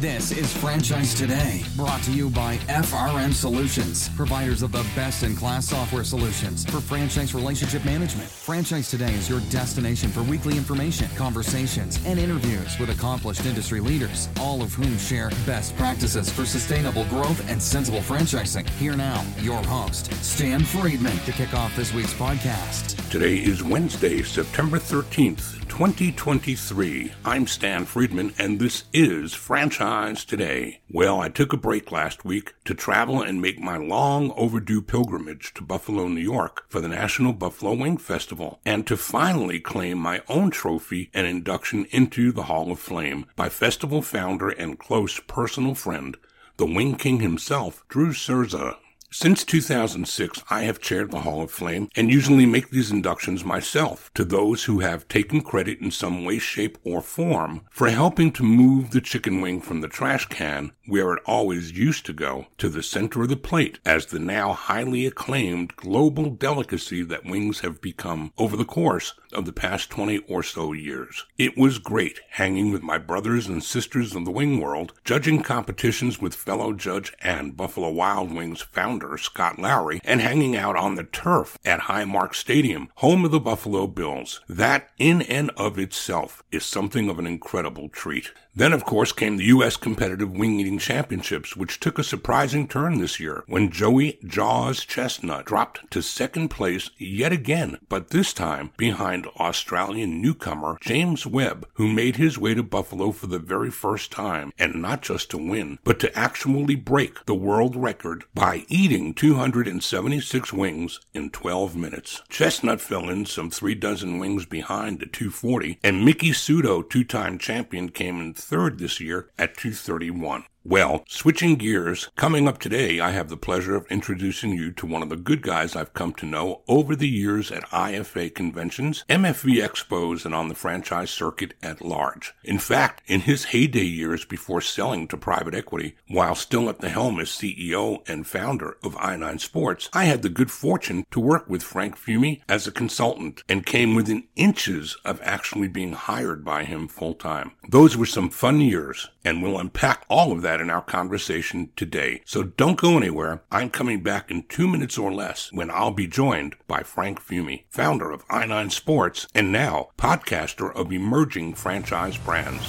[0.00, 5.36] This is Franchise Today, brought to you by FRM Solutions, providers of the best in
[5.36, 8.28] class software solutions for franchise relationship management.
[8.28, 14.28] Franchise Today is your destination for weekly information, conversations, and interviews with accomplished industry leaders,
[14.40, 18.68] all of whom share best practices for sustainable growth and sensible franchising.
[18.70, 23.10] Here now, your host, Stan Friedman, to kick off this week's podcast.
[23.10, 27.12] Today is Wednesday, September 13th, 2023.
[27.24, 30.80] I'm Stan Friedman, and this is Franchise Today.
[30.90, 35.52] Well, I took a break last week to travel and make my long overdue pilgrimage
[35.54, 40.22] to Buffalo, New York for the National Buffalo Wing Festival, and to finally claim my
[40.26, 45.74] own trophy and induction into the Hall of Flame by festival founder and close personal
[45.74, 46.16] friend,
[46.56, 48.78] the Wing King himself, Drew Cerza.
[49.16, 54.10] Since 2006, I have chaired the Hall of Flame and usually make these inductions myself
[54.14, 58.42] to those who have taken credit in some way, shape, or form for helping to
[58.42, 62.68] move the chicken wing from the trash can, where it always used to go, to
[62.68, 67.80] the center of the plate as the now highly acclaimed global delicacy that wings have
[67.80, 71.24] become over the course of the past 20 or so years.
[71.36, 76.20] It was great hanging with my brothers and sisters of the wing world, judging competitions
[76.20, 81.04] with fellow judge and Buffalo Wild Wings founder Scott Lowery, and hanging out on the
[81.04, 84.40] turf at Highmark Stadium, home of the Buffalo Bills.
[84.48, 88.32] That in and of itself is something of an incredible treat.
[88.56, 89.76] Then, of course, came the U.S.
[89.76, 95.44] Competitive Wing Eating Championships, which took a surprising turn this year when Joey Jaws Chestnut
[95.44, 101.88] dropped to second place yet again, but this time behind Australian newcomer James Webb, who
[101.88, 105.80] made his way to Buffalo for the very first time, and not just to win,
[105.82, 112.22] but to actually break the world record by eating 276 wings in 12 minutes.
[112.28, 117.88] Chestnut fell in some three dozen wings behind at 240, and Mickey Sudo, two-time champion,
[117.88, 120.44] came in third this year at 231.
[120.66, 125.02] Well, switching gears, coming up today, I have the pleasure of introducing you to one
[125.02, 129.62] of the good guys I've come to know over the years at IFA conventions, MFV
[129.62, 132.32] expos, and on the franchise circuit at large.
[132.42, 136.88] In fact, in his heyday years before selling to private equity, while still at the
[136.88, 141.46] helm as CEO and founder of I9 Sports, I had the good fortune to work
[141.46, 146.64] with Frank Fiume as a consultant and came within inches of actually being hired by
[146.64, 147.52] him full time.
[147.68, 151.68] Those were some fun years, and we'll unpack all of that that in our conversation
[151.74, 152.20] today.
[152.24, 153.42] So don't go anywhere.
[153.50, 157.64] I'm coming back in two minutes or less when I'll be joined by Frank Fiume,
[157.70, 162.64] founder of I9 Sports and now podcaster of emerging franchise brands.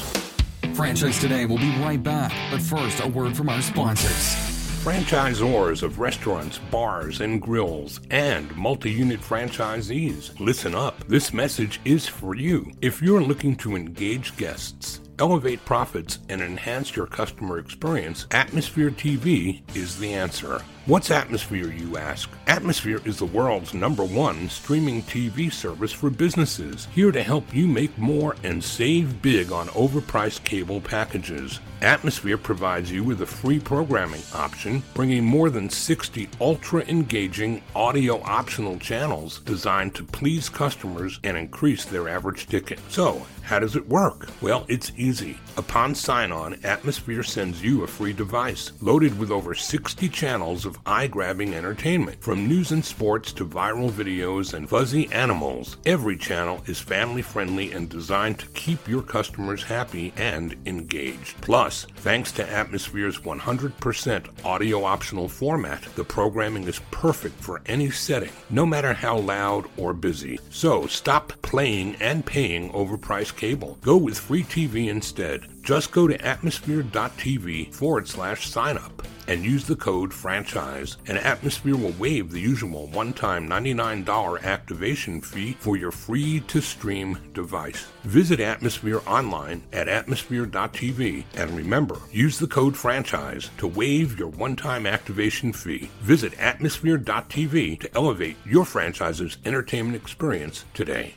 [0.73, 4.55] Franchise Today will be right back, but first, a word from our sponsors.
[4.83, 11.07] Franchisors of restaurants, bars, and grills, and multi unit franchisees, listen up.
[11.07, 12.71] This message is for you.
[12.81, 19.61] If you're looking to engage guests, elevate profits, and enhance your customer experience, Atmosphere TV
[19.75, 20.61] is the answer.
[20.87, 22.29] What's Atmosphere, you ask?
[22.45, 27.67] Atmosphere is the world's number one streaming TV service for businesses, here to help you
[27.67, 31.59] make more and save big on overpriced cable packages.
[31.81, 38.21] Atmosphere provides you with a free programming option, bringing more than 60 ultra engaging audio
[38.21, 42.79] optional channels designed to please customers and increase their average ticket.
[42.89, 44.27] So, how does it work?
[44.41, 45.37] Well, it's easy.
[45.57, 50.74] Upon sign on, Atmosphere sends you a free device loaded with over 60 channels of
[50.85, 52.21] eye grabbing entertainment.
[52.21, 57.71] From news and sports to viral videos and fuzzy animals, every channel is family friendly
[57.71, 61.39] and designed to keep your customers happy and engaged.
[61.41, 68.31] Plus, thanks to Atmosphere's 100% audio optional format, the programming is perfect for any setting,
[68.49, 70.39] no matter how loud or busy.
[70.49, 73.77] So stop playing and paying overpriced cable.
[73.81, 75.47] Go with free TV instead.
[75.61, 81.75] Just go to atmosphere.tv forward slash sign up and use the code franchise, and Atmosphere
[81.75, 87.87] will waive the usual one time $99 activation fee for your free to stream device.
[88.03, 94.55] Visit Atmosphere online at atmosphere.tv and remember, use the code franchise to waive your one
[94.55, 95.89] time activation fee.
[96.01, 101.15] Visit atmosphere.tv to elevate your franchise's entertainment experience today.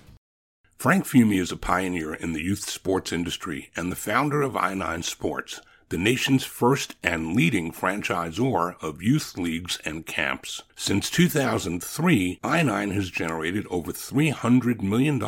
[0.79, 5.03] Frank Fiume is a pioneer in the youth sports industry and the founder of I9
[5.03, 10.63] Sports, the nation's first and leading franchisor of youth leagues and camps.
[10.77, 15.19] Since 2003, I9 has generated over $300 million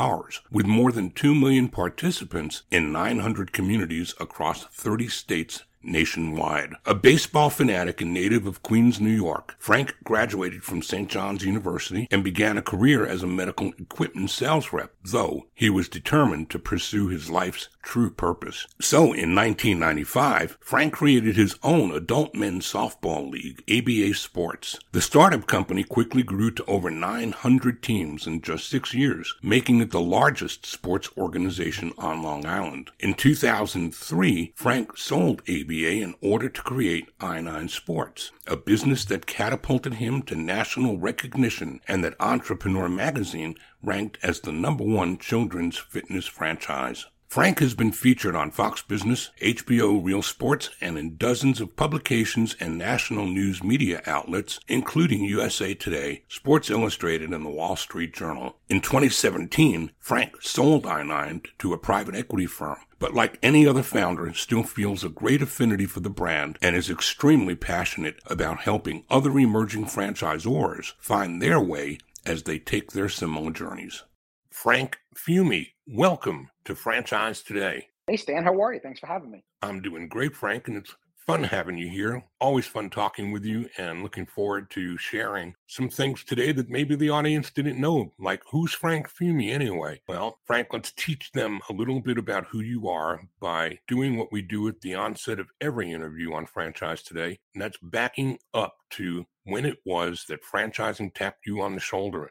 [0.51, 6.75] with more than 2 million participants in 900 communities across 30 states nationwide.
[6.87, 11.09] A baseball fanatic and native of Queens, New York, Frank graduated from St.
[11.09, 15.89] John's University and began a career as a medical equipment sales rep, though he was
[15.89, 18.67] determined to pursue his life's true purpose.
[18.81, 24.79] So in 1995, Frank created his own adult men's softball league, ABA Sports.
[24.93, 29.91] The startup company quickly grew to over 900 teams in just six years, making it
[29.91, 32.91] the largest sports organization on Long Island.
[32.99, 39.95] In 2003, Frank sold ABA in order to create I9 Sports, a business that catapulted
[39.95, 46.27] him to national recognition and that Entrepreneur magazine ranked as the number one children's fitness
[46.27, 47.07] franchise.
[47.31, 52.57] Frank has been featured on Fox Business, HBO Real Sports, and in dozens of publications
[52.59, 58.57] and national news media outlets, including USA Today, Sports Illustrated, and the Wall Street Journal.
[58.69, 64.35] In 2017, Frank sold I9 to a private equity firm, but like any other founder,
[64.35, 69.39] still feels a great affinity for the brand and is extremely passionate about helping other
[69.39, 74.03] emerging franchisors find their way as they take their similar journeys.
[74.63, 75.69] Frank Fiume.
[75.87, 77.87] welcome to Franchise Today.
[78.07, 78.81] Hey, Stan, how are you?
[78.81, 79.43] Thanks for having me.
[79.63, 82.23] I'm doing great, Frank, and it's fun having you here.
[82.43, 86.95] Always fun talking with you and looking forward to sharing some things today that maybe
[86.95, 88.13] the audience didn't know.
[88.19, 90.03] Like, who's Frank Fiume anyway?
[90.07, 94.31] Well, Frank, let's teach them a little bit about who you are by doing what
[94.31, 98.77] we do at the onset of every interview on Franchise Today, and that's backing up
[98.91, 102.31] to when it was that franchising tapped you on the shoulder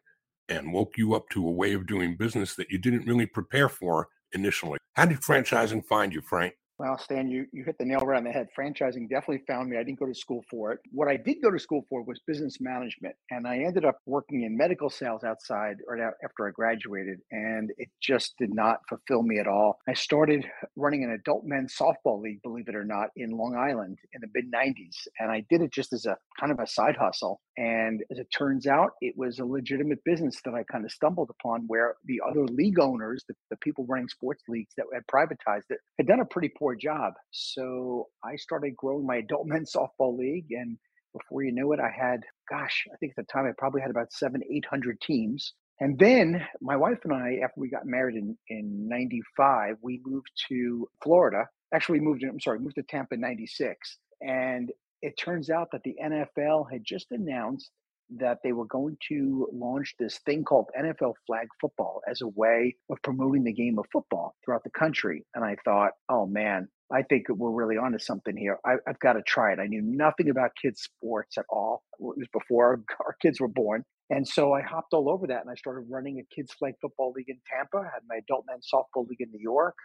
[0.49, 3.69] and woke you up to a way of doing business that you didn't really prepare
[3.69, 4.79] for initially.
[4.93, 6.55] How did franchising find you, Frank?
[6.79, 8.47] Well, Stan, you, you hit the nail right on the head.
[8.57, 9.75] Franchising definitely found me.
[9.75, 10.79] I didn't go to school for it.
[10.93, 13.15] What I did go to school for was business management.
[13.31, 17.19] And I ended up working in medical sales outside or after I graduated.
[17.31, 19.79] And it just did not fulfill me at all.
[19.89, 20.45] I started
[20.77, 24.29] running an adult men's softball league, believe it or not, in Long Island in the
[24.33, 25.05] mid 90s.
[25.19, 27.41] And I did it just as a kind of a side hustle.
[27.57, 31.29] And as it turns out, it was a legitimate business that I kind of stumbled
[31.29, 35.69] upon where the other league owners, the, the people running sports leagues that had privatized
[35.69, 37.13] it, had done a pretty poor job.
[37.31, 40.51] So I started growing my adult men's softball league.
[40.51, 40.77] And
[41.13, 43.91] before you knew it, I had, gosh, I think at the time I probably had
[43.91, 45.53] about seven, 800 teams.
[45.81, 50.29] And then my wife and I, after we got married in, in 95, we moved
[50.49, 51.45] to Florida.
[51.73, 53.97] Actually, we moved, in, I'm sorry, moved to Tampa in 96.
[54.21, 57.71] And it turns out that the NFL had just announced
[58.17, 62.75] that they were going to launch this thing called NFL flag football as a way
[62.89, 65.25] of promoting the game of football throughout the country.
[65.35, 68.57] And I thought, oh man, I think we're really onto something here.
[68.65, 69.59] I, have got to try it.
[69.59, 71.83] I knew nothing about kids' sports at all.
[71.99, 73.85] It was before our kids were born.
[74.09, 77.13] And so I hopped all over that and I started running a kids' flag football
[77.15, 77.77] league in Tampa.
[77.77, 79.75] I had my adult men's softball league in New York.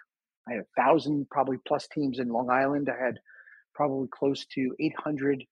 [0.48, 2.88] I had a thousand, probably plus teams in Long Island.
[2.88, 3.18] I had
[3.74, 5.44] probably close to 800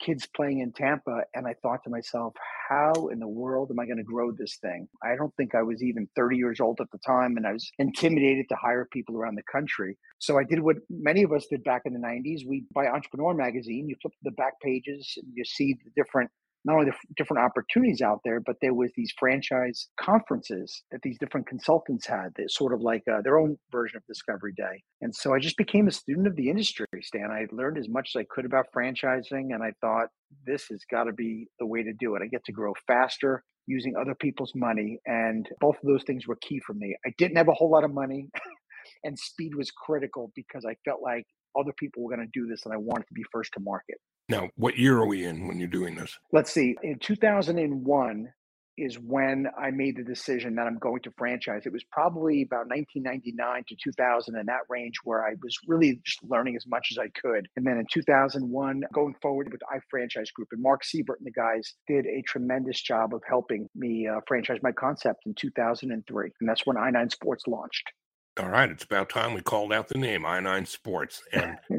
[0.00, 1.22] kids playing in Tampa.
[1.34, 2.34] And I thought to myself,
[2.68, 4.88] how in the world am I going to grow this thing?
[5.02, 7.70] I don't think I was even 30 years old at the time, and I was
[7.78, 9.96] intimidated to hire people around the country.
[10.18, 12.46] So I did what many of us did back in the 90s.
[12.46, 16.30] We buy Entrepreneur magazine, you flip the back pages, and you see the different
[16.64, 21.18] not only the different opportunities out there, but there was these franchise conferences that these
[21.18, 24.82] different consultants had that sort of like uh, their own version of Discovery Day.
[25.02, 27.30] And so I just became a student of the industry, Stan.
[27.30, 30.08] I learned as much as I could about franchising, and I thought
[30.46, 32.22] this has got to be the way to do it.
[32.22, 36.36] I get to grow faster using other people's money, and both of those things were
[36.36, 36.96] key for me.
[37.06, 38.28] I didn't have a whole lot of money.
[39.04, 41.26] and speed was critical because I felt like
[41.58, 43.98] other people were going to do this and I wanted to be first to market.
[44.28, 46.18] Now, what year are we in when you're doing this?
[46.32, 46.76] Let's see.
[46.82, 48.28] In 2001
[48.76, 51.62] is when I made the decision that I'm going to franchise.
[51.64, 56.24] It was probably about 1999 to 2000 in that range where I was really just
[56.24, 57.48] learning as much as I could.
[57.56, 61.74] And then in 2001, going forward with iFranchise Group, and Mark Siebert and the guys
[61.86, 66.30] did a tremendous job of helping me uh, franchise my concept in 2003.
[66.40, 67.92] And that's when I9 Sports launched.
[68.40, 71.22] All right, it's about time we called out the name I9 Sports.
[71.32, 71.56] And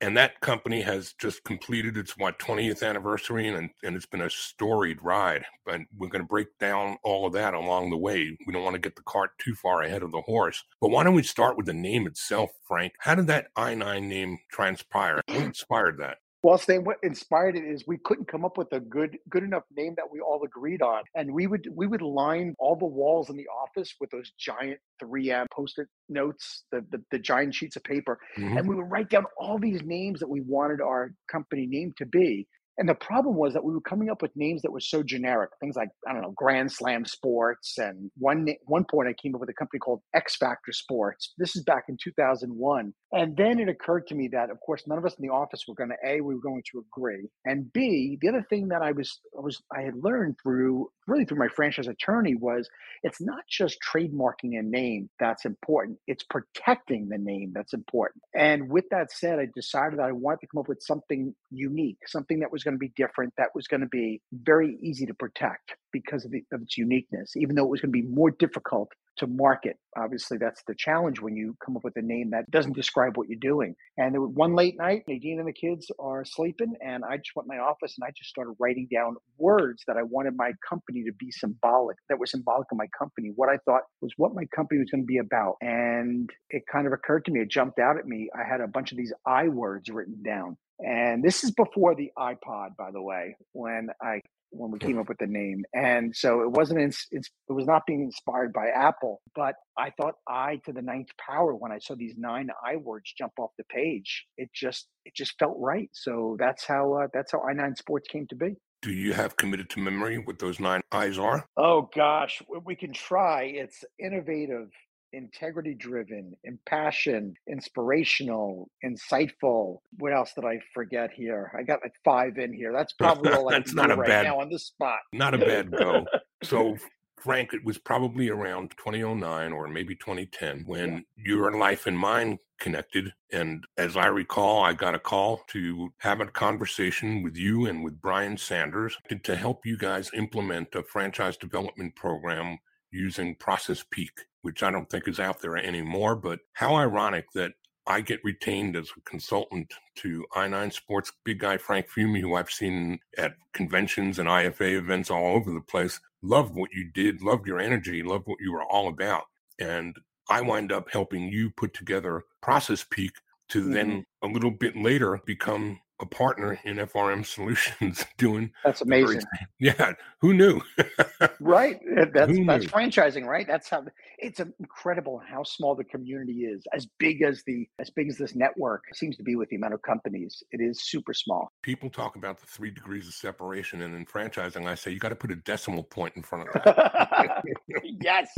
[0.00, 4.30] and that company has just completed its what 20th anniversary and, and it's been a
[4.30, 8.36] storied ride but we're going to break down all of that along the way.
[8.46, 11.04] We don't want to get the cart too far ahead of the horse but why
[11.04, 12.94] don't we start with the name itself frank?
[12.98, 15.20] How did that i9 name transpire?
[15.26, 18.80] What inspired that well, Stan, what inspired it is we couldn't come up with a
[18.80, 21.02] good good enough name that we all agreed on.
[21.14, 24.78] And we would we would line all the walls in the office with those giant
[25.02, 28.18] 3M post-it notes, the, the, the giant sheets of paper.
[28.38, 28.56] Mm-hmm.
[28.56, 32.06] And we would write down all these names that we wanted our company name to
[32.06, 32.46] be.
[32.78, 35.50] And the problem was that we were coming up with names that were so generic,
[35.60, 39.40] things like I don't know, Grand Slam Sports, and one one point I came up
[39.40, 41.34] with a company called X Factor Sports.
[41.38, 44.98] This is back in 2001, and then it occurred to me that, of course, none
[44.98, 47.72] of us in the office were going to a we were going to agree, and
[47.72, 51.48] b the other thing that I was was I had learned through really through my
[51.48, 52.68] franchise attorney was
[53.02, 58.22] it's not just trademarking a name that's important; it's protecting the name that's important.
[58.34, 61.98] And with that said, I decided that I wanted to come up with something unique,
[62.06, 65.14] something that was going to be different, that was going to be very easy to
[65.14, 68.30] protect because of, the, of its uniqueness, even though it was going to be more
[68.30, 69.76] difficult to market.
[69.98, 73.28] Obviously, that's the challenge when you come up with a name that doesn't describe what
[73.28, 73.74] you're doing.
[73.98, 77.34] And there was one late night, Nadine and the kids are sleeping, and I just
[77.34, 80.52] went in my office and I just started writing down words that I wanted my
[80.66, 84.34] company to be symbolic, that were symbolic of my company, what I thought was what
[84.34, 85.56] my company was going to be about.
[85.60, 88.30] And it kind of occurred to me, it jumped out at me.
[88.34, 90.56] I had a bunch of these I words written down.
[90.86, 94.20] And this is before the iPod, by the way, when I
[94.50, 95.64] when we came up with the name.
[95.74, 100.14] And so it wasn't it's, it was not being inspired by Apple, but I thought
[100.28, 103.64] I to the ninth power when I saw these nine I words jump off the
[103.64, 104.26] page.
[104.36, 105.88] It just it just felt right.
[105.92, 108.56] So that's how uh, that's how i9 Sports came to be.
[108.82, 111.44] Do you have committed to memory what those nine eyes are?
[111.56, 113.42] Oh gosh, we can try.
[113.42, 114.70] It's innovative,
[115.12, 119.78] integrity driven, impassioned, inspirational, insightful.
[119.98, 121.52] What else did I forget here?
[121.58, 122.72] I got like five in here.
[122.72, 124.98] That's probably all I That's not a right bad, now on the spot.
[125.12, 126.06] Not a bad go.
[126.42, 126.76] so
[127.20, 131.00] Frank, it was probably around 2009 or maybe 2010 when yeah.
[131.16, 133.12] your life and mine connected.
[133.30, 137.84] And as I recall, I got a call to have a conversation with you and
[137.84, 142.58] with Brian Sanders to, to help you guys implement a franchise development program
[142.90, 146.16] using Process Peak which I don't think is out there anymore.
[146.16, 147.52] But how ironic that
[147.86, 152.50] I get retained as a consultant to i9 Sports big guy Frank Fiume, who I've
[152.50, 155.98] seen at conventions and IFA events all over the place.
[156.22, 159.24] Loved what you did, loved your energy, loved what you were all about.
[159.58, 159.96] And
[160.28, 163.12] I wind up helping you put together Process Peak
[163.48, 163.72] to mm-hmm.
[163.72, 169.22] then a little bit later become a partner in FRM Solutions doing that's amazing.
[169.58, 170.60] yeah, who knew?
[171.40, 172.70] right, eh, that's who that's knew?
[172.70, 173.46] franchising, right?
[173.46, 173.84] That's how
[174.18, 176.64] it's incredible how small the community is.
[176.72, 179.74] As big as the as big as this network seems to be with the amount
[179.74, 181.52] of companies, it is super small.
[181.62, 185.10] People talk about the three degrees of separation, and in franchising, I say you got
[185.10, 187.42] to put a decimal point in front of that.
[188.02, 188.32] yes,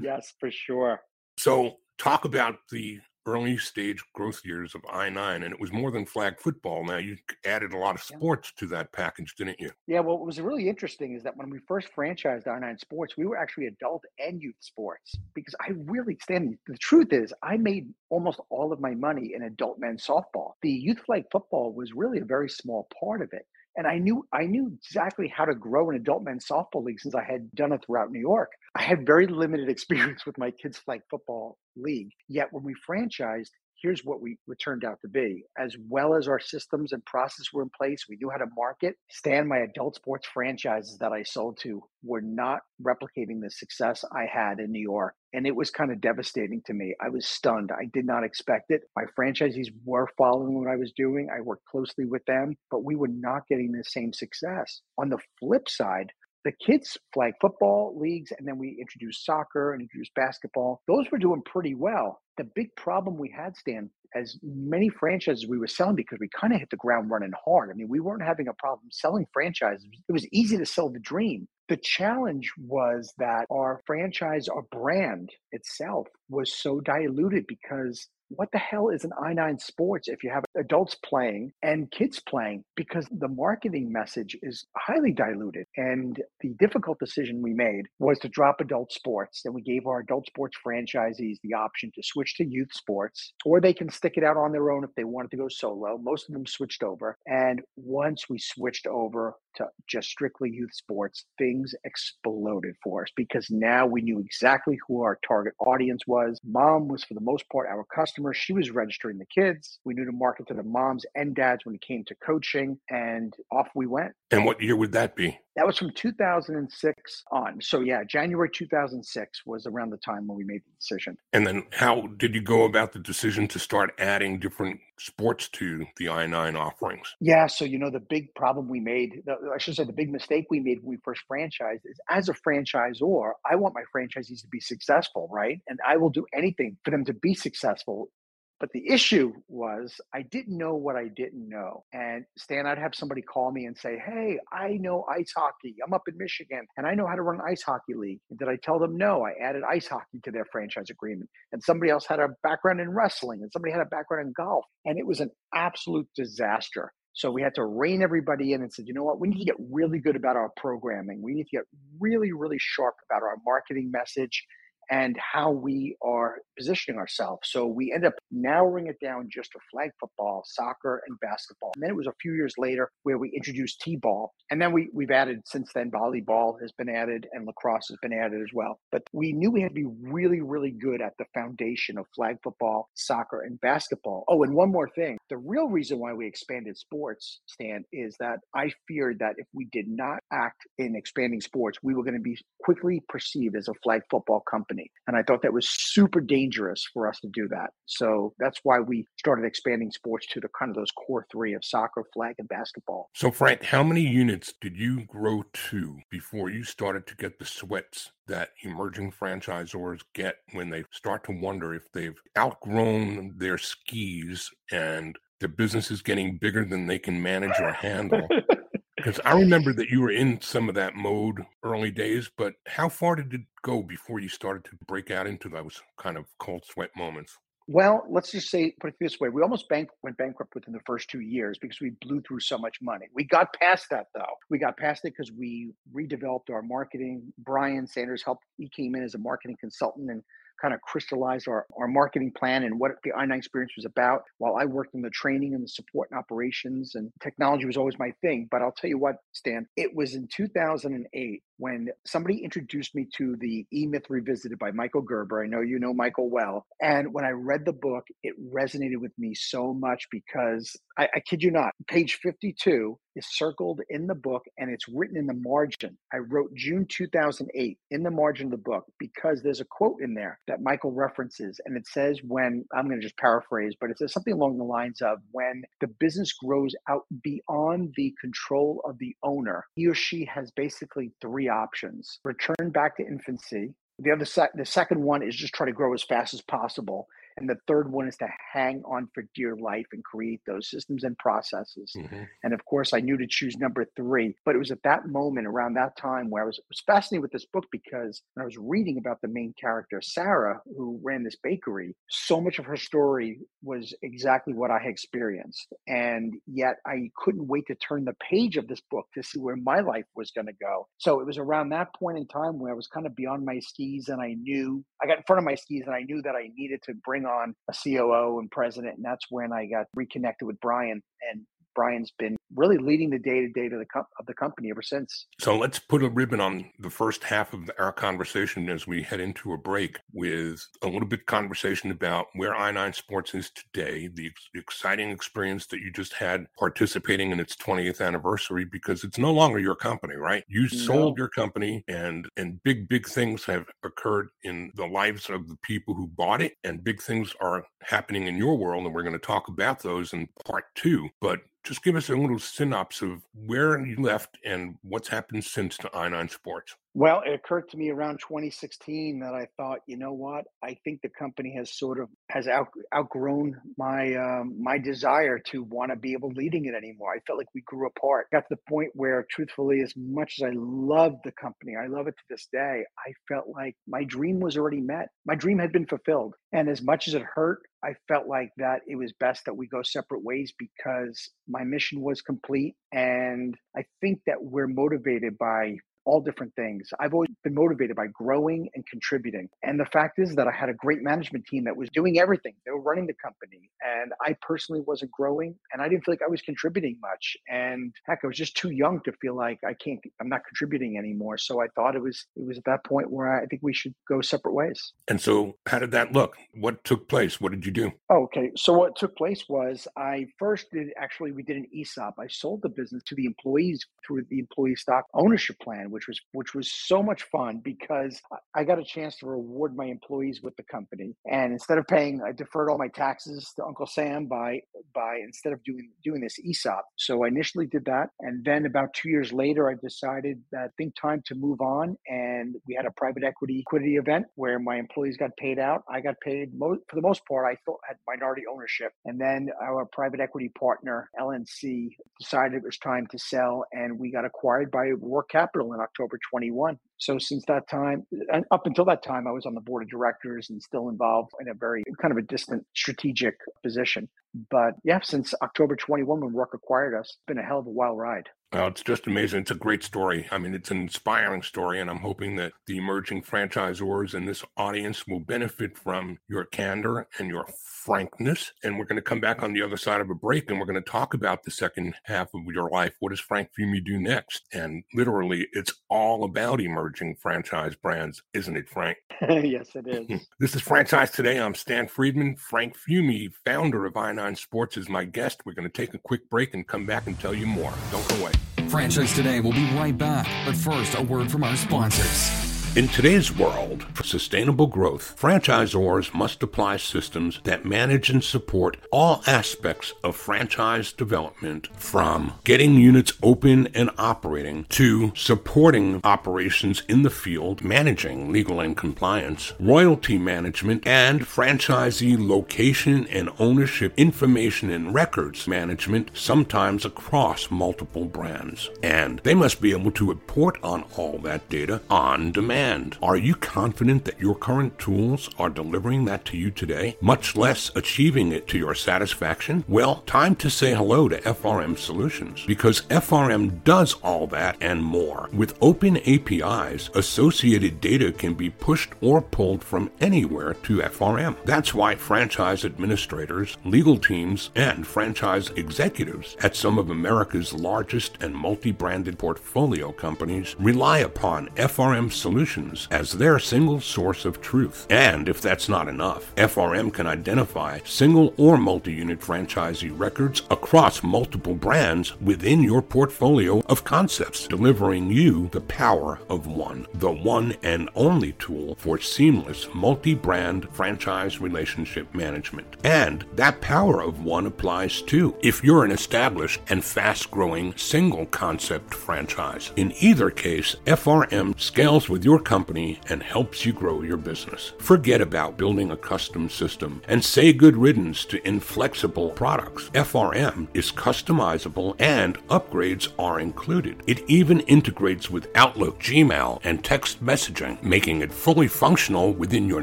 [0.00, 1.00] yes, for sure.
[1.38, 6.06] So, talk about the early stage growth years of i9 and it was more than
[6.06, 6.84] flag football.
[6.84, 9.70] Now you added a lot of sports to that package didn't you?
[9.86, 13.26] Yeah well, what was really interesting is that when we first franchised i9 sports we
[13.26, 17.92] were actually adult and youth sports because i really stand the truth is i made
[18.08, 20.52] almost all of my money in adult men's softball.
[20.62, 24.26] The youth flag football was really a very small part of it and I knew
[24.32, 27.72] I knew exactly how to grow an adult men's softball league since I had done
[27.72, 28.52] it throughout New York.
[28.74, 32.10] I had very limited experience with my kids' flag football league.
[32.28, 35.44] Yet when we franchised, here's what we what turned out to be.
[35.58, 38.96] As well as our systems and process were in place, we knew how to market.
[39.10, 44.26] Stan, my adult sports franchises that I sold to were not replicating the success I
[44.32, 45.14] had in New York.
[45.32, 46.94] And it was kind of devastating to me.
[47.00, 47.70] I was stunned.
[47.72, 48.82] I did not expect it.
[48.94, 51.28] My franchisees were following what I was doing.
[51.34, 54.80] I worked closely with them, but we were not getting the same success.
[54.98, 56.12] On the flip side,
[56.46, 60.80] the kids flag football leagues and then we introduced soccer and introduced basketball.
[60.86, 62.20] Those were doing pretty well.
[62.38, 66.52] The big problem we had stan as many franchises we were selling because we kind
[66.52, 67.70] of hit the ground running hard.
[67.70, 69.84] I mean we weren't having a problem selling franchises.
[70.08, 71.48] It was easy to sell the dream.
[71.68, 78.58] The challenge was that our franchise our brand itself was so diluted because what the
[78.58, 82.64] hell is an i9 sports if you have adults playing and kids playing?
[82.74, 88.28] Because the marketing message is highly diluted and the difficult decision we made was to
[88.28, 89.42] drop adult sports.
[89.44, 93.60] And we gave our adult sports franchisees the option to switch to youth sports or
[93.60, 95.98] they can stick it out on their own if they wanted to go solo.
[95.98, 101.24] Most of them switched over and once we switched over to just strictly youth sports,
[101.38, 106.40] things exploded for us because now we knew exactly who our target audience was.
[106.44, 108.34] Mom was, for the most part, our customer.
[108.34, 109.78] She was registering the kids.
[109.84, 113.34] We knew to market to the moms and dads when it came to coaching, and
[113.50, 114.12] off we went.
[114.30, 115.38] And what year would that be?
[115.56, 117.60] That was from 2006 on.
[117.62, 121.16] So, yeah, January 2006 was around the time when we made the decision.
[121.32, 125.86] And then how did you go about the decision to start adding different sports to
[125.96, 127.14] the i9 offerings?
[127.20, 127.46] Yeah.
[127.46, 129.22] So, you know, the big problem we made,
[129.52, 132.34] I should say, the big mistake we made when we first franchised is as a
[132.34, 135.60] franchisor, I want my franchisees to be successful, right?
[135.68, 138.10] And I will do anything for them to be successful
[138.58, 141.84] But the issue was I didn't know what I didn't know.
[141.92, 145.76] And Stan, I'd have somebody call me and say, Hey, I know ice hockey.
[145.84, 148.20] I'm up in Michigan and I know how to run an ice hockey league.
[148.30, 149.24] And did I tell them no?
[149.26, 151.28] I added ice hockey to their franchise agreement.
[151.52, 154.64] And somebody else had a background in wrestling and somebody had a background in golf.
[154.86, 156.92] And it was an absolute disaster.
[157.12, 159.44] So we had to rein everybody in and said, you know what, we need to
[159.46, 161.22] get really good about our programming.
[161.22, 161.64] We need to get
[161.98, 164.44] really, really sharp about our marketing message
[164.90, 167.48] and how we are positioning ourselves.
[167.50, 171.72] So we end up narrowing it down just to flag football, soccer, and basketball.
[171.74, 174.32] And then it was a few years later where we introduced T-ball.
[174.50, 178.12] And then we, we've added since then volleyball has been added and lacrosse has been
[178.12, 178.78] added as well.
[178.92, 182.36] But we knew we had to be really, really good at the foundation of flag
[182.42, 184.24] football, soccer, and basketball.
[184.28, 185.18] Oh, and one more thing.
[185.28, 189.66] The real reason why we expanded sports, Stan, is that I feared that if we
[189.72, 193.74] did not act in expanding sports, we were going to be quickly perceived as a
[193.82, 194.90] flag football company company.
[195.06, 197.70] And I thought that was super dangerous for us to do that.
[197.86, 201.64] So that's why we started expanding sports to the kind of those core three of
[201.64, 203.10] soccer, flag, and basketball.
[203.14, 207.44] So, Frank, how many units did you grow to before you started to get the
[207.44, 214.50] sweats that emerging franchisors get when they start to wonder if they've outgrown their skis
[214.72, 218.26] and their business is getting bigger than they can manage or handle?
[219.06, 222.88] Because I remember that you were in some of that mode early days, but how
[222.88, 226.64] far did it go before you started to break out into those kind of cold
[226.64, 227.38] sweat moments?
[227.68, 230.80] Well, let's just say, put it this way: we almost bank, went bankrupt within the
[230.84, 233.06] first two years because we blew through so much money.
[233.14, 234.34] We got past that though.
[234.50, 237.32] We got past it because we redeveloped our marketing.
[237.38, 240.24] Brian Sanders helped; he came in as a marketing consultant and
[240.60, 244.56] kind of crystallized our, our marketing plan and what the i9 experience was about while
[244.56, 248.12] I worked in the training and the support and operations and technology was always my
[248.22, 248.48] thing.
[248.50, 253.36] But I'll tell you what, Stan, it was in 2008 when somebody introduced me to
[253.36, 255.42] the E Myth Revisited by Michael Gerber.
[255.42, 256.66] I know you know Michael well.
[256.80, 261.20] And when I read the book, it resonated with me so much because I, I
[261.20, 265.34] kid you not, page 52 is circled in the book and it's written in the
[265.34, 265.96] margin.
[266.12, 270.14] I wrote June 2008 in the margin of the book because there's a quote in
[270.14, 271.58] there that Michael references.
[271.64, 274.64] And it says, when I'm going to just paraphrase, but it says something along the
[274.64, 279.94] lines of when the business grows out beyond the control of the owner, he or
[279.94, 283.74] she has basically three options return back to infancy.
[283.98, 287.08] The other sec- the second one is just try to grow as fast as possible.
[287.36, 291.04] And the third one is to hang on for dear life and create those systems
[291.04, 291.92] and processes.
[291.96, 292.22] Mm-hmm.
[292.42, 294.34] And of course, I knew to choose number three.
[294.44, 297.32] But it was at that moment, around that time, where I was, was fascinated with
[297.32, 301.36] this book because when I was reading about the main character, Sarah, who ran this
[301.42, 305.72] bakery, so much of her story was exactly what I had experienced.
[305.86, 309.56] And yet I couldn't wait to turn the page of this book to see where
[309.56, 310.88] my life was going to go.
[310.98, 313.58] So it was around that point in time where I was kind of beyond my
[313.60, 316.34] skis and I knew I got in front of my skis and I knew that
[316.34, 318.96] I needed to bring on a COO and president.
[318.96, 321.02] And that's when I got reconnected with Brian.
[321.32, 321.42] And
[321.74, 325.26] Brian's been really leading the day to day of the company ever since.
[325.40, 329.20] So let's put a ribbon on the first half of our conversation as we head
[329.20, 334.26] into a break with a little bit conversation about where i9 Sports is today, the
[334.26, 339.32] ex- exciting experience that you just had participating in its 20th anniversary because it's no
[339.32, 340.44] longer your company, right?
[340.48, 340.68] You no.
[340.68, 345.56] sold your company and and big big things have occurred in the lives of the
[345.62, 349.12] people who bought it and big things are happening in your world and we're going
[349.12, 351.08] to talk about those in part 2.
[351.20, 355.76] But just give us a little synopsis of where you left and what's happened since
[355.76, 356.76] to i9 Sports.
[356.98, 360.46] Well, it occurred to me around 2016 that I thought, you know what?
[360.64, 365.62] I think the company has sort of has out, outgrown my um, my desire to
[365.62, 367.12] want to be able leading it anymore.
[367.14, 368.28] I felt like we grew apart.
[368.32, 372.06] Got to the point where, truthfully, as much as I loved the company, I love
[372.06, 372.84] it to this day.
[372.98, 375.10] I felt like my dream was already met.
[375.26, 378.80] My dream had been fulfilled, and as much as it hurt, I felt like that
[378.88, 382.74] it was best that we go separate ways because my mission was complete.
[382.90, 385.76] And I think that we're motivated by
[386.06, 386.88] all different things.
[387.00, 389.48] I've always been motivated by growing and contributing.
[389.62, 392.54] And the fact is that I had a great management team that was doing everything.
[392.64, 393.68] They were running the company.
[393.84, 397.36] And I personally wasn't growing and I didn't feel like I was contributing much.
[397.48, 400.96] And heck, I was just too young to feel like I can't, I'm not contributing
[400.96, 401.38] anymore.
[401.38, 403.94] So I thought it was, it was at that point where I think we should
[404.08, 404.92] go separate ways.
[405.08, 406.36] And so how did that look?
[406.54, 407.40] What took place?
[407.40, 407.92] What did you do?
[408.10, 408.52] Oh, okay.
[408.56, 412.14] So what took place was I first did actually, we did an ESOP.
[412.20, 416.20] I sold the business to the employees through the employee stock ownership plan which was
[416.32, 418.20] which was so much fun because
[418.54, 421.16] I got a chance to reward my employees with the company.
[421.24, 424.60] And instead of paying, I deferred all my taxes to Uncle Sam by
[424.94, 426.84] by instead of doing doing this ESOP.
[426.96, 430.68] So I initially did that, and then about two years later, I decided that I
[430.76, 431.96] think time to move on.
[432.06, 435.82] And we had a private equity liquidity event where my employees got paid out.
[435.90, 437.46] I got paid for the most part.
[437.46, 441.88] I thought had minority ownership, and then our private equity partner LNC
[442.20, 446.18] decided it was time to sell, and we got acquired by Roark Capital in October
[446.30, 446.78] 21.
[446.98, 449.88] So since that time, and up until that time, I was on the board of
[449.88, 454.08] directors and still involved in a very kind of a distant strategic position.
[454.50, 457.70] But yeah, since October 21, when Roark acquired us, it's been a hell of a
[457.70, 458.28] wild ride.
[458.52, 459.40] Well, it's just amazing.
[459.40, 460.26] It's a great story.
[460.30, 464.44] I mean, it's an inspiring story, and I'm hoping that the emerging franchisors in this
[464.56, 467.46] audience will benefit from your candor and your
[467.86, 468.52] frankness.
[468.62, 470.66] And we're going to come back on the other side of a break, and we're
[470.66, 472.94] going to talk about the second half of your life.
[473.00, 474.44] What does Frank Fiume do next?
[474.52, 478.96] And literally, it's all about emerging franchise brands, isn't it, Frank?
[479.28, 480.26] yes, it is.
[480.38, 481.40] this is Franchise Today.
[481.40, 482.36] I'm Stan Friedman.
[482.36, 485.42] Frank Fiume, founder of I9 Sports, is my guest.
[485.44, 487.74] We're going to take a quick break and come back and tell you more.
[487.90, 488.35] Don't go away.
[488.68, 492.45] Franchise Today will be right back, but first, a word from our sponsors.
[492.76, 499.22] In today's world, for sustainable growth, franchisors must apply systems that manage and support all
[499.26, 507.08] aspects of franchise development from getting units open and operating to supporting operations in the
[507.08, 515.48] field, managing legal and compliance, royalty management, and franchisee location and ownership information and records
[515.48, 518.68] management, sometimes across multiple brands.
[518.82, 522.65] And they must be able to report on all that data on demand.
[522.66, 527.70] Are you confident that your current tools are delivering that to you today, much less
[527.76, 529.64] achieving it to your satisfaction?
[529.68, 535.30] Well, time to say hello to FRM Solutions because FRM does all that and more.
[535.32, 541.36] With open APIs, associated data can be pushed or pulled from anywhere to FRM.
[541.44, 548.34] That's why franchise administrators, legal teams, and franchise executives at some of America's largest and
[548.34, 554.86] multi branded portfolio companies rely upon FRM Solutions solutions as their single source of truth.
[554.90, 561.02] And if that's not enough, FRM can identify single or multi unit franchisee records across
[561.02, 567.54] multiple brands within your portfolio of concepts, delivering you the power of one, the one
[567.62, 572.76] and only tool for seamless multi brand franchise relationship management.
[572.84, 578.26] And that power of one applies too if you're an established and fast growing single
[578.26, 579.72] concept franchise.
[579.76, 584.72] In either case, FRM scales with your company and helps you grow your business.
[584.78, 589.90] Forget about building a custom system and say good riddance to inflexible products.
[589.90, 594.02] FRM is customizable and upgrades are included.
[594.06, 599.82] It even integrates with Outlook, Gmail, and text messaging, making it fully functional within your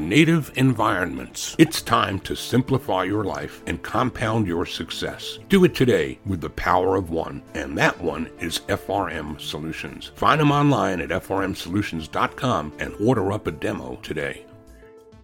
[0.00, 1.54] native environments.
[1.58, 5.38] It's time to simplify your life and compound your success.
[5.50, 10.12] Do it today with the power of one, and that one is FRM Solutions.
[10.16, 14.44] Find them online at frmsolutions.com and order up a demo today.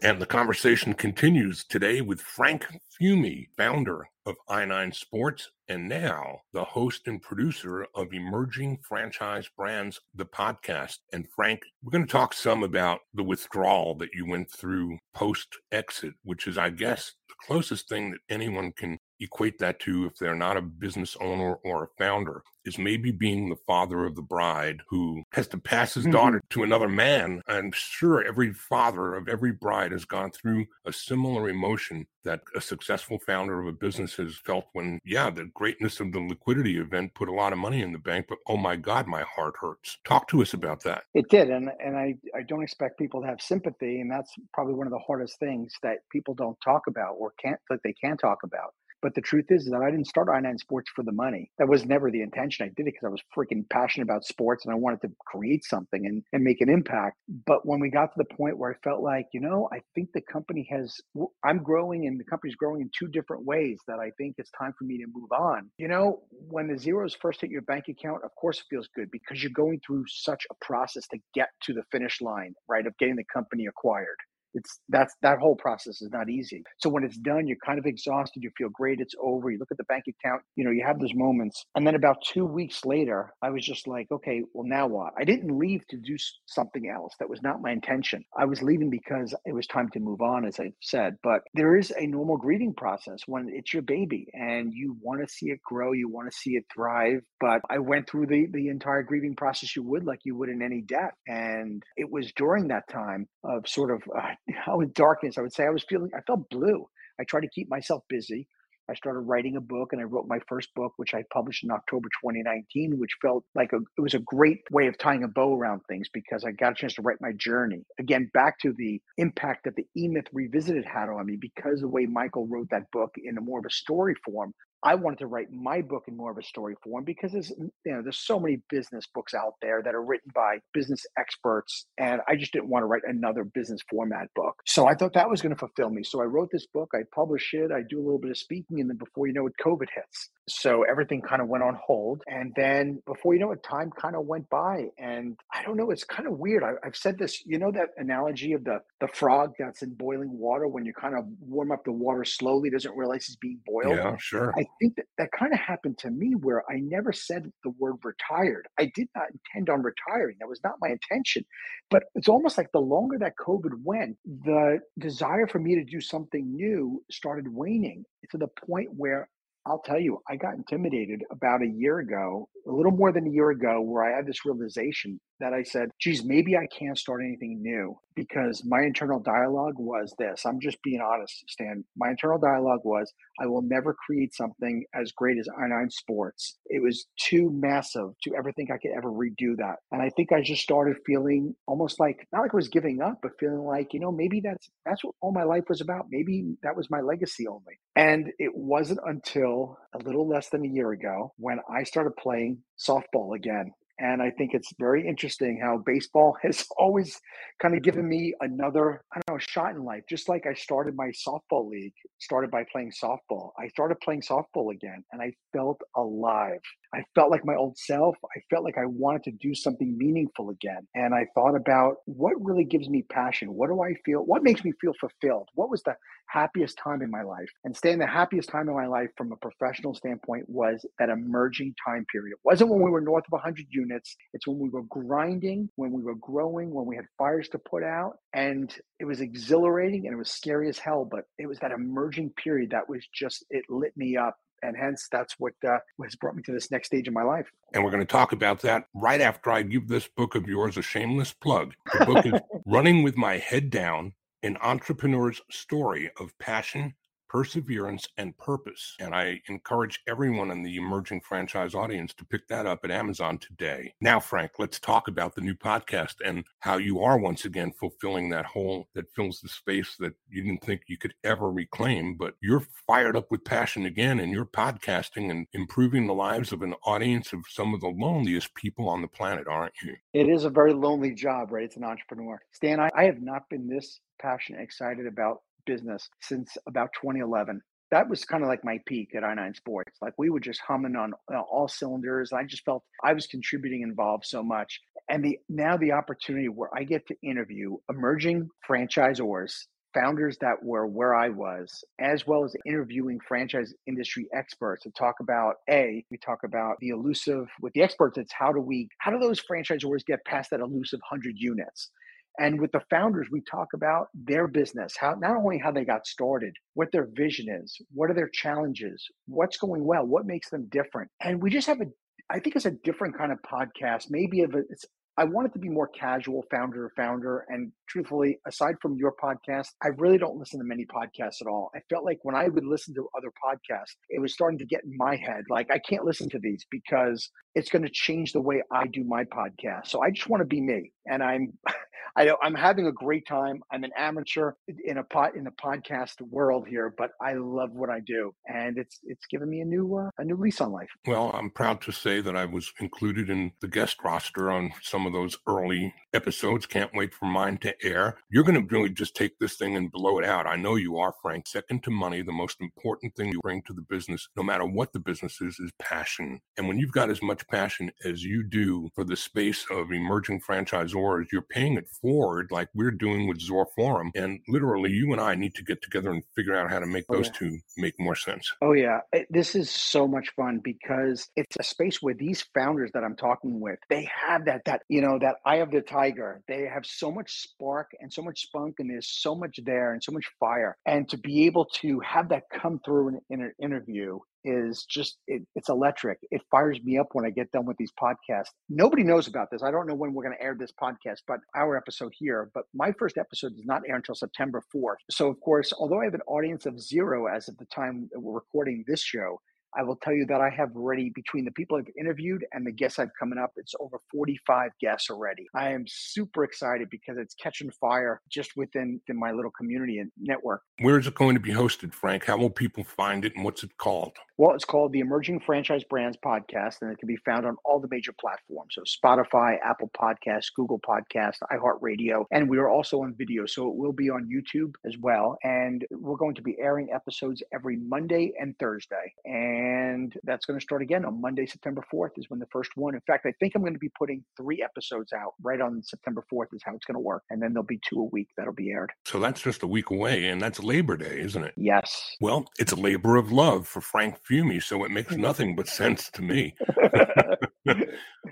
[0.01, 2.67] And the conversation continues today with Frank
[2.99, 10.01] Fiume, founder of i9 Sports, and now the host and producer of Emerging Franchise Brands,
[10.15, 10.97] the podcast.
[11.13, 15.59] And Frank, we're going to talk some about the withdrawal that you went through post
[15.71, 20.17] exit, which is, I guess, the closest thing that anyone can equate that to if
[20.17, 24.23] they're not a business owner or a founder is maybe being the father of the
[24.23, 26.13] bride who has to pass his mm-hmm.
[26.13, 27.41] daughter to another man.
[27.47, 32.61] I'm sure every father of every bride has gone through a similar emotion that a
[32.61, 37.15] successful founder of a business has felt when, yeah, the greatness of the liquidity event
[37.15, 39.97] put a lot of money in the bank, but oh my God, my heart hurts.
[40.05, 41.05] Talk to us about that.
[41.15, 41.49] It did.
[41.49, 44.03] And, and I, I don't expect people to have sympathy.
[44.03, 47.59] And that's probably one of the hardest things that people don't talk about or can't,
[47.71, 50.91] that they can't talk about but the truth is that I didn't start I9 Sports
[50.95, 51.51] for the money.
[51.59, 52.67] That was never the intention.
[52.67, 55.65] I did it because I was freaking passionate about sports and I wanted to create
[55.65, 57.17] something and, and make an impact.
[57.47, 60.11] But when we got to the point where I felt like, you know, I think
[60.13, 61.01] the company has,
[61.45, 64.75] I'm growing and the company's growing in two different ways that I think it's time
[64.79, 65.71] for me to move on.
[65.79, 69.11] You know, when the zeros first hit your bank account, of course it feels good
[69.11, 72.97] because you're going through such a process to get to the finish line, right, of
[72.99, 74.17] getting the company acquired
[74.55, 76.63] it's that's that whole process is not easy.
[76.79, 78.43] So when it's done, you're kind of exhausted.
[78.43, 79.01] You feel great.
[79.01, 79.51] It's over.
[79.51, 80.43] You look at the bank account.
[80.57, 81.65] You know, you have those moments.
[81.75, 85.13] And then about two weeks later, I was just like, okay, well now what?
[85.19, 87.13] I didn't leave to do something else.
[87.19, 88.25] That was not my intention.
[88.37, 91.17] I was leaving because it was time to move on, as I said.
[91.23, 95.33] But there is a normal grieving process when it's your baby and you want to
[95.33, 95.93] see it grow.
[95.93, 97.21] You want to see it thrive.
[97.41, 100.63] But I went through the the entire grieving process you would like you would in
[100.63, 101.13] any death.
[101.27, 105.53] And it was during that time of sort of uh, how in darkness, I would
[105.53, 106.87] say I was feeling, I felt blue.
[107.21, 108.47] I tried to keep myself busy.
[108.91, 111.71] I started writing a book and I wrote my first book, which I published in
[111.71, 115.55] October 2019, which felt like a, it was a great way of tying a bow
[115.57, 117.85] around things because I got a chance to write my journey.
[118.01, 121.89] Again, back to the impact that the E Myth Revisited had on me because the
[121.89, 125.27] way Michael wrote that book in a more of a story form I wanted to
[125.27, 128.41] write my book in more of a story form because there's you know there's so
[128.41, 132.69] many business books out there that are written by business experts and I just didn't
[132.69, 134.57] want to write another business format book.
[134.67, 136.03] So I thought that was going to fulfill me.
[136.03, 138.81] So I wrote this book, I publish it, I do a little bit of speaking
[138.81, 140.31] and then before you know it COVID hits.
[140.51, 144.17] So everything kind of went on hold and then before you know it time kind
[144.17, 146.63] of went by and I don't know it's kind of weird.
[146.65, 150.37] I, I've said this, you know that analogy of the the frog that's in boiling
[150.39, 153.97] water when you kind of warm up the water slowly doesn't realize he's being boiled.
[153.97, 154.53] Yeah, sure.
[154.57, 157.97] I think that that kind of happened to me where I never said the word
[158.03, 158.67] retired.
[158.79, 160.37] I did not intend on retiring.
[160.41, 161.45] That was not my intention.
[161.91, 166.01] But it's almost like the longer that COVID went, the desire for me to do
[166.01, 169.29] something new started waning to the point where
[169.67, 173.31] I'll tell you, I got intimidated about a year ago, a little more than a
[173.31, 177.23] year ago, where I had this realization that I said, geez, maybe I can't start
[177.25, 180.45] anything new because my internal dialogue was this.
[180.45, 181.85] I'm just being honest, Stan.
[181.97, 186.59] My internal dialogue was, I will never create something as great as i9 Sports.
[186.67, 189.77] It was too massive to ever think I could ever redo that.
[189.93, 193.21] And I think I just started feeling almost like, not like I was giving up,
[193.23, 196.07] but feeling like, you know, maybe that's that's what all my life was about.
[196.11, 197.79] Maybe that was my legacy only.
[197.97, 199.50] And it wasn't until
[199.95, 203.73] a little less than a year ago when I started playing softball again.
[203.99, 207.21] And I think it's very interesting how baseball has always
[207.61, 210.05] kind of given me another, I don't know, shot in life.
[210.09, 213.51] Just like I started my softball league, started by playing softball.
[213.59, 216.61] I started playing softball again and I felt alive.
[216.93, 218.17] I felt like my old self.
[218.25, 220.87] I felt like I wanted to do something meaningful again.
[220.95, 223.55] And I thought about what really gives me passion?
[223.55, 224.21] What do I feel?
[224.21, 225.49] What makes me feel fulfilled?
[225.55, 225.95] What was the
[226.27, 227.49] happiest time in my life?
[227.65, 231.75] And staying the happiest time in my life from a professional standpoint was that emerging
[231.85, 232.33] time period.
[232.33, 234.17] It wasn't when we were north of 100 units.
[234.33, 237.85] It's when we were grinding, when we were growing, when we had fires to put
[237.85, 238.15] out.
[238.33, 241.09] And it was exhilarating and it was scary as hell.
[241.09, 245.09] But it was that emerging period that was just, it lit me up and hence
[245.11, 247.51] that's what uh, has brought me to this next stage of my life.
[247.75, 250.77] And we're going to talk about that right after I give this book of yours
[250.77, 251.75] a shameless plug.
[251.99, 256.95] The book is Running with My Head Down: An Entrepreneur's Story of Passion,
[257.31, 258.97] perseverance, and purpose.
[258.99, 263.39] And I encourage everyone in the emerging franchise audience to pick that up at Amazon
[263.39, 263.95] today.
[264.01, 268.31] Now, Frank, let's talk about the new podcast and how you are once again fulfilling
[268.31, 272.17] that hole that fills the space that you didn't think you could ever reclaim.
[272.17, 276.63] But you're fired up with passion again, and you're podcasting and improving the lives of
[276.63, 279.95] an audience of some of the loneliest people on the planet, aren't you?
[280.13, 281.65] It is a very lonely job, right?
[281.65, 282.41] It's an entrepreneur.
[282.51, 288.09] Stan, I, I have not been this passionate, excited about business since about 2011 that
[288.09, 289.99] was kind of like my peak at i9 sports.
[290.01, 292.33] Like we were just humming on uh, all cylinders.
[292.33, 294.81] I just felt i was contributing involved so much.
[295.09, 300.87] And the now the opportunity where i get to interview emerging franchisors founders that were
[300.87, 306.17] where i was as well as interviewing franchise industry experts to talk about a we
[306.19, 310.05] talk about the elusive with the experts it's how do we how do those franchisors
[310.07, 311.91] get past that elusive 100 units
[312.39, 316.07] and with the founders, we talk about their business, how not only how they got
[316.07, 320.67] started, what their vision is, what are their challenges, what's going well, what makes them
[320.71, 321.11] different.
[321.21, 321.87] And we just have a
[322.31, 324.07] I think it's a different kind of podcast.
[324.09, 324.85] Maybe of a, it's
[325.21, 327.45] I want it to be more casual, founder to founder.
[327.51, 331.71] And truthfully, aside from your podcast, I really don't listen to many podcasts at all.
[331.77, 334.83] I felt like when I would listen to other podcasts, it was starting to get
[334.83, 335.45] in my head.
[335.51, 339.05] Like I can't listen to these because it's going to change the way I do
[339.05, 339.89] my podcast.
[339.89, 340.91] So I just want to be me.
[341.07, 341.53] And I'm
[342.17, 343.63] I, I'm having a great time.
[343.73, 344.53] I'm an amateur
[344.85, 348.79] in a pot in the podcast world here, but I love what I do, and
[348.79, 350.89] it's it's given me a new uh, a new lease on life.
[351.07, 355.07] Well, I'm proud to say that I was included in the guest roster on some
[355.07, 356.67] of of those early episodes.
[356.67, 358.17] Can't wait for mine to air.
[358.31, 360.47] You're going to really just take this thing and blow it out.
[360.47, 361.47] I know you are, Frank.
[361.47, 364.93] Second to money, the most important thing you bring to the business, no matter what
[364.93, 366.41] the business is, is passion.
[366.57, 370.41] And when you've got as much passion as you do for the space of emerging
[370.49, 374.11] franchisors, you're paying it forward like we're doing with Zor Forum.
[374.15, 377.05] And literally, you and I need to get together and figure out how to make
[377.09, 377.33] oh, those yeah.
[377.33, 378.53] two make more sense.
[378.63, 379.01] Oh, yeah.
[379.29, 383.61] This is so much fun because it's a space where these founders that I'm talking
[383.61, 386.43] with, they have that, that, you know, that eye of the tiger.
[386.49, 390.03] They have so much spark and so much spunk, and there's so much there and
[390.03, 390.77] so much fire.
[390.87, 395.43] And to be able to have that come through in, an interview is just it,
[395.55, 399.27] it's electric it fires me up when i get done with these podcasts nobody knows
[399.29, 402.13] about this i don't know when we're going to air this podcast but our episode
[402.19, 406.01] here but my first episode does not air until september 4th so of course although
[406.01, 409.39] i have an audience of zero as of the time we're recording this show
[409.77, 412.73] I will tell you that I have already, between the people I've interviewed and the
[412.73, 415.47] guests I've coming up, it's over 45 guests already.
[415.55, 420.11] I am super excited because it's catching fire just within, within my little community and
[420.19, 420.63] network.
[420.81, 422.25] Where is it going to be hosted, Frank?
[422.25, 424.17] How will people find it and what's it called?
[424.39, 427.79] Well, it's called the Emerging Franchise Brands Podcast, and it can be found on all
[427.79, 428.75] the major platforms.
[428.75, 433.45] So Spotify, Apple Podcasts, Google Podcasts, iHeartRadio, and we are also on video.
[433.45, 435.37] So it will be on YouTube as well.
[435.45, 439.13] And we're going to be airing episodes every Monday and Thursday.
[439.27, 442.71] And and that's going to start again on Monday, September 4th is when the first
[442.77, 442.95] one.
[442.95, 446.25] In fact, I think I'm going to be putting three episodes out right on September
[446.33, 447.25] 4th is how it's going to work.
[447.29, 448.91] And then there'll be two a week that'll be aired.
[449.05, 451.53] So that's just a week away and that's Labor Day, isn't it?
[451.59, 452.17] Yes.
[452.21, 455.21] Well, it's a labor of love for Frank Fiume, so it makes hmm.
[455.21, 456.55] nothing but sense to me.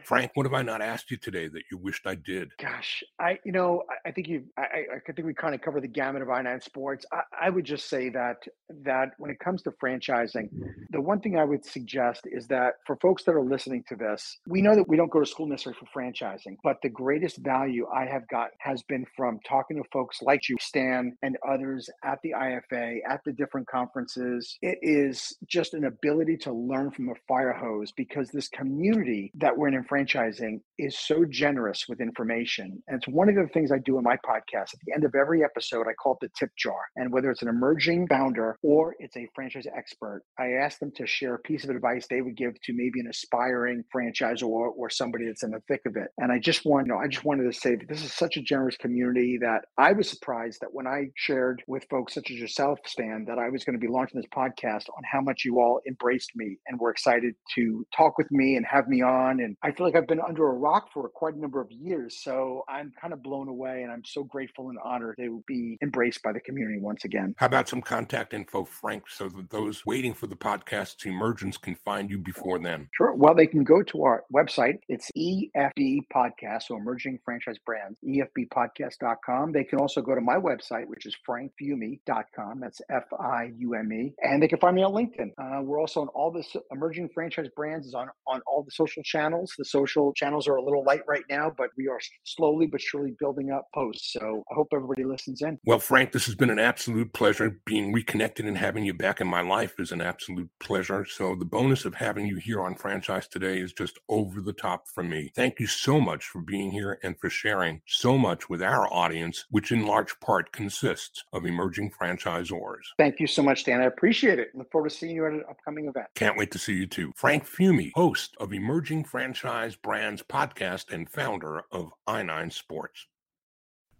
[0.05, 2.51] Frank, what have I not asked you today that you wished I did?
[2.61, 5.81] Gosh, I you know I, I think you I, I think we kind of cover
[5.81, 7.05] the gamut of I9 sports.
[7.12, 8.37] I, I would just say that
[8.85, 10.49] that when it comes to franchising,
[10.91, 14.38] the one thing I would suggest is that for folks that are listening to this,
[14.47, 17.87] we know that we don't go to school necessarily for franchising, but the greatest value
[17.95, 22.19] I have got has been from talking to folks like you, Stan, and others at
[22.23, 24.57] the IFA, at the different conferences.
[24.62, 29.57] It is just an ability to learn from a fire hose because this community that
[29.57, 32.83] we're in in franchising is so generous with information.
[32.87, 34.75] And it's one of the things I do in my podcast.
[34.75, 36.81] At the end of every episode, I call it the tip jar.
[36.97, 41.07] And whether it's an emerging founder or it's a franchise expert, I ask them to
[41.07, 44.91] share a piece of advice they would give to maybe an aspiring franchisor or, or
[44.91, 46.09] somebody that's in the thick of it.
[46.19, 48.37] And I just want, you know, I just wanted to say that this is such
[48.37, 52.37] a generous community that I was surprised that when I shared with folks such as
[52.37, 55.61] yourself, Stan, that I was going to be launching this podcast on how much you
[55.61, 59.08] all embraced me and were excited to talk with me and have me on.
[59.09, 62.18] And I feel like I've been under a rock for quite a number of years.
[62.23, 65.79] So I'm kind of blown away and I'm so grateful and honored they to be
[65.83, 67.35] embraced by the community once again.
[67.38, 71.75] How about some contact info, Frank, so that those waiting for the podcast's emergence can
[71.85, 72.88] find you before then?
[72.92, 73.14] Sure.
[73.14, 74.79] Well, they can go to our website.
[74.88, 79.53] It's EFB Podcast, so Emerging Franchise Brands, EFBpodcast.com.
[79.53, 82.61] They can also go to my website, which is frankfiume.com.
[82.61, 84.14] That's F I U M E.
[84.23, 85.33] And they can find me on LinkedIn.
[85.38, 88.98] Uh, we're also on all the Emerging Franchise Brands is on, on all the social
[89.03, 89.55] channels.
[89.59, 93.15] The social channels are a little light right now, but we are slowly but surely
[93.19, 94.13] building up posts.
[94.13, 95.59] So I hope everybody listens in.
[95.65, 97.59] Well, Frank, this has been an absolute pleasure.
[97.65, 101.05] Being reconnected and having you back in my life is an absolute pleasure.
[101.05, 104.89] So the bonus of having you here on Franchise Today is just over the top
[104.89, 105.31] for me.
[105.35, 109.45] Thank you so much for being here and for sharing so much with our audience,
[109.51, 112.85] which in large part consists of emerging franchisors.
[112.97, 113.81] Thank you so much, Stan.
[113.81, 114.49] I appreciate it.
[114.55, 116.07] Look forward to seeing you at an upcoming event.
[116.15, 117.13] Can't wait to see you too.
[117.17, 123.07] Frank Fiume, host of Emerging Franchise Franchise Brands podcast and founder of i9 Sports.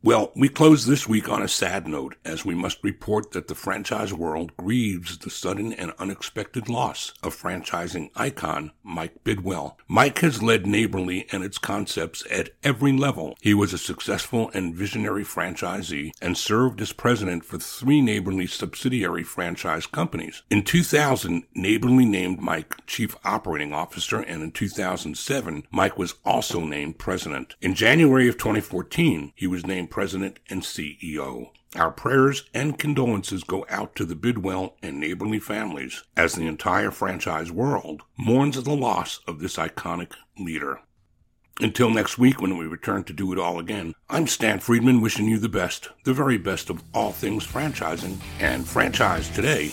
[0.01, 3.57] Well, we close this week on a sad note as we must report that the
[3.57, 9.77] franchise world grieves the sudden and unexpected loss of franchising icon Mike Bidwell.
[9.89, 13.37] Mike has led Neighborly and its concepts at every level.
[13.41, 19.25] He was a successful and visionary franchisee and served as president for three Neighborly subsidiary
[19.25, 20.45] franchise companies.
[20.49, 26.99] In 2000, Neighborly named Mike chief operating officer and in 2007, Mike was also named
[26.99, 27.57] president.
[27.61, 31.51] In January of 2014, he was named president and CEO.
[31.75, 36.93] Our prayers and condolences go out to the Bidwell and Neighborly families as the entire
[36.93, 40.79] franchise world mourns the loss of this iconic leader.
[41.61, 45.27] Until next week when we return to do it all again, I'm Stan Friedman wishing
[45.27, 49.73] you the best, the very best of all things franchising and franchise today